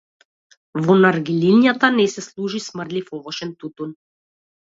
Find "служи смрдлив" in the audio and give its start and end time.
2.29-3.13